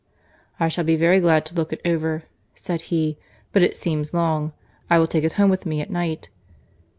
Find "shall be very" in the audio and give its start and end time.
0.67-1.19